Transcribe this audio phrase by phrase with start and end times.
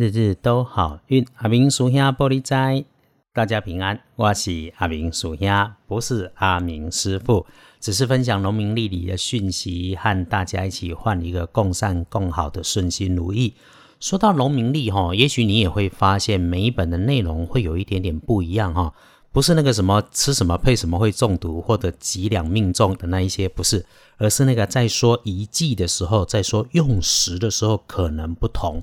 [0.00, 2.86] 日日都好运，阿明属下玻璃斋，
[3.34, 4.00] 大家平安。
[4.16, 7.44] 我是阿明属下，不是阿明师傅，
[7.78, 13.52] 只是分享农民历里的讯息，和大家一起换一个共善共好的顺心如意。
[14.00, 18.94] 说到农民历哈，也许你也会发现每一本的内容会有一点点不一样哈，
[19.32, 23.84] 不是那个什么吃什么配什么会中毒或者几两命中的那一些，不是，
[24.16, 28.82] 而是那个在说遗迹的时候，在说用时的时候可能不同。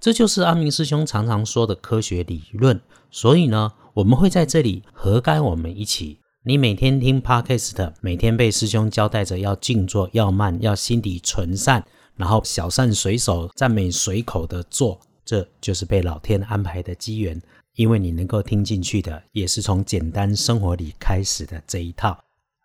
[0.00, 2.80] 这就是阿明师兄常常说的科学理论，
[3.10, 6.20] 所以呢，我们会在这里合该我们一起。
[6.44, 11.84] 你每天听 podcast，每天被师兄交代着要静坐、要慢、要心底纯善，
[12.14, 17.40] 然后小善随手、赞美随口的做，这就是被老天安排的机缘。
[17.74, 22.16] 因为你能够听进去的，也是从简单生活里开始的这一套。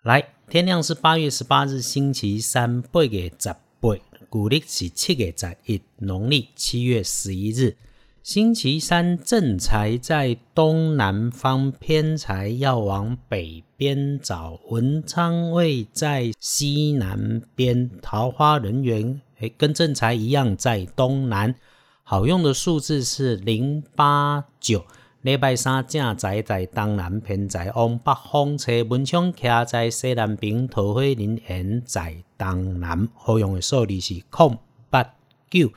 [0.03, 4.12] 来，天亮是八月十八日星期三，八月十八。
[4.33, 7.77] 古历是七月十一，农历七月十一日，
[8.23, 14.59] 星期三，正财在东南方，偏财要往北边找。
[14.69, 21.53] 文昌位在西南边，桃花人缘诶，跟正财一样在东南。
[22.01, 24.83] 好用的数字是零八九。
[25.23, 33.07] 礼拜三正在在东南偏在往北方车文昌徛在西南边，桃花林缘在东南。
[33.15, 34.57] 好用的数字是空
[34.89, 35.01] 八
[35.49, 35.71] 九。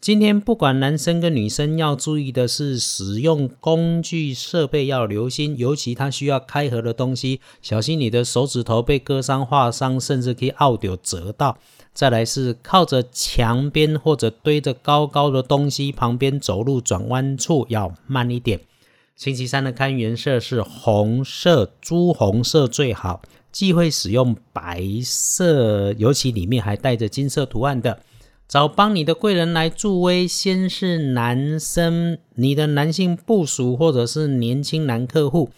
[0.00, 11.58] 今天不管男生跟女生，要注意的是使用工具设备要留心，尤其它需要开合的东西，小心你的手指头被割伤、划伤，甚至可以拗掉、折到。
[11.92, 18.60] 再来是靠着墙边或者堆着高高的东西旁边走路转弯处要慢一点。
[19.16, 28.00] 星期三的看颜色是红色，朱红色最好，忌讳使用白色，尤其里面还带着金色图案的。
[28.46, 35.48] 找帮你的贵人来助威，先是男生，你的男性部属或者是年轻男客户，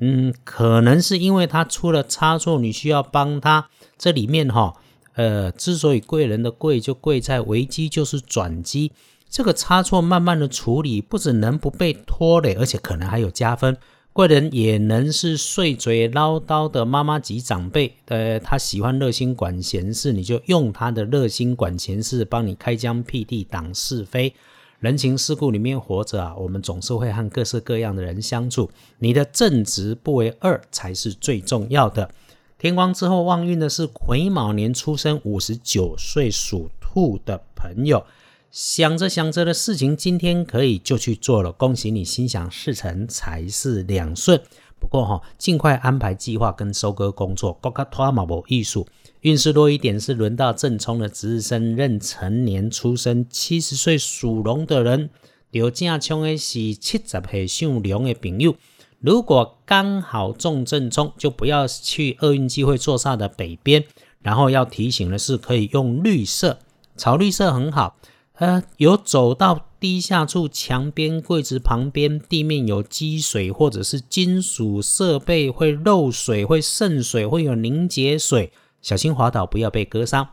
[0.00, 3.70] 嗯，可能是因为他出了差错，你需要帮他。
[3.96, 4.74] 这里面哈，
[5.14, 8.92] 呃，之所以贵人的贵，就贵在危机就是转机。
[9.30, 13.76] 这个差错慢慢的处理，不只能不被拖累，而且可能还有加分。
[14.12, 24.34] 贵人也能是碎嘴唠叨的妈妈级长辈，呃，他喜欢热心管闲事，你就用他的热心管闲事，帮你开疆辟地、挡是非。
[24.80, 32.10] 人情世故里面活着啊，我们总是会和各式各样的人相处，你的正直不为二才是最重要的。
[32.58, 38.04] 天光之后旺运的是癸卯年出生、五十九岁属兔的朋友。
[38.50, 41.52] 想着想着的事情，今天可以就去做了。
[41.52, 44.40] 恭喜你心想事成，财事两顺。
[44.80, 47.52] 不过哈，尽快安排计划跟收割工作。
[47.54, 48.86] 国家托马博艺术
[49.20, 55.10] 运势多一点，是轮到正冲的值日生，壬辰年出生，七十岁属龙的人。
[55.50, 58.56] 有正冲的是七十岁属龙的朋友。
[59.00, 63.84] 如果刚好中正冲，就不要去厄运机会坐煞的北边。
[64.22, 66.58] 然后要提醒的是，可以用绿色，
[66.96, 67.96] 草绿色很好。
[68.38, 80.28] 呃，有走到低下处，墙边、柜子旁边，地面有积水，或者是金属设备会漏水、会渗水、会有凝结水，小心滑倒，不要被割伤。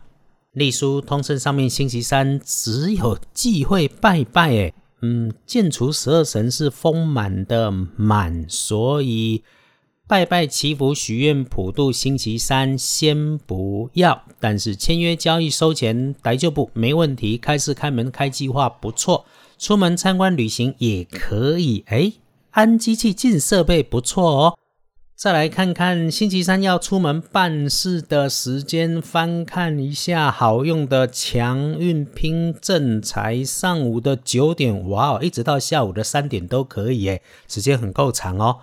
[0.51, 9.44] 隶书通胜上面，星期三只有忌讳拜拜，诶，嗯，建除十二神是丰满的满，所以。
[10.07, 17.39] 拜拜祈福许愿普渡，星期三先不要，但是签约交易收钱来就不没问题。
[17.39, 19.25] 开市开门开计划不错，
[19.57, 21.83] 出门参观旅行也可以。
[21.88, 22.13] 哎，
[22.51, 24.57] 安机器进设备不错哦。
[25.15, 38.57] 再来看看星期三要出门办事的时间，翻看一下好用的强运拼正财，上午的九点哇哦，一直到下午的三点都可以诶，时间很够长哦。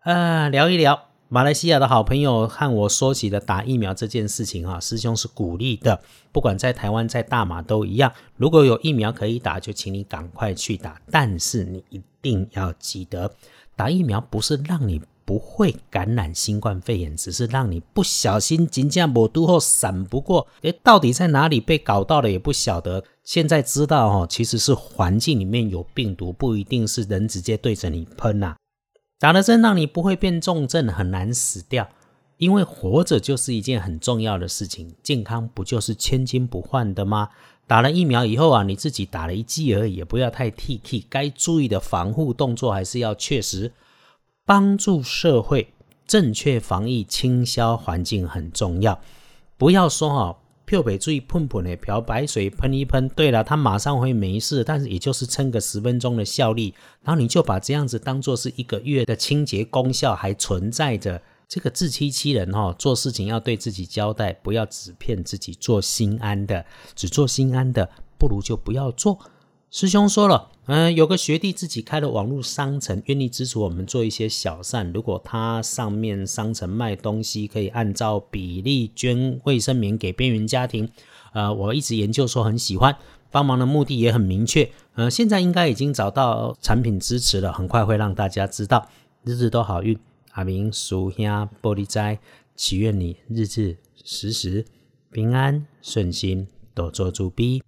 [0.00, 6.00] 啊，聊一聊马来西亚的好朋友和我说起的打疫苗这件事情啊，师兄是鼓励的，
[6.32, 11.00] 不管在台湾在大马都一样，如果有疫苗可以打，就请你赶快去打。
[11.10, 13.30] 但是你一定要记得，
[13.76, 23.04] 打疫苗不是让你不会感染新冠肺炎，只是让你不小心金价某度后闪不过，诶，到底在哪里被搞到了也不晓得。
[23.24, 28.56] 现在知道哦，其实是环境里面有病毒，不一定是人直接对着你喷呐。
[29.18, 31.88] 打了针让你不会变重症，很难死掉，
[32.36, 37.30] 因为活着就是一件很重要的事情，健康不就是千金不换的吗？
[37.66, 43.72] 打了疫苗以后啊，你自己打了一剂而已，也不要太 T T，该注意的防护动作还是要确实
[44.46, 45.74] 帮助社会
[46.06, 48.98] 正确防疫，清消环境很重要。
[49.58, 50.38] 不要说哈，
[50.68, 61.22] 漂白水喷喷的，漂白水喷一喷，对了，它马上会没事，但是也就是撑个十分钟的效力，然后你就把这样子当做是一个月的清洁功效还存在着。
[61.48, 66.62] 这个自欺欺人哈，做事情要对自己交代，不要只骗自己做心安的，
[66.94, 67.88] 只做心安的，
[68.18, 69.18] 不如就不要做。
[69.70, 74.90] 师兄说了，嗯，有个学弟自己开了网络商城，愿意支持我们做一些小善。
[74.94, 80.88] 如果他上面商城卖东西，可以按照比例捐卫生棉给边缘家庭。
[81.34, 82.96] 呃，我一直研究说很喜欢，
[83.30, 84.70] 帮忙的目的也很明确。
[84.94, 88.88] 呃，现在应该已经找到产品支持了，很快会让大家知道。
[89.22, 89.98] 日日都好运。
[90.30, 92.18] 阿明属下玻璃斋，
[92.56, 94.64] 祈愿你日日时时
[95.12, 97.62] 平安顺心，多做主逼。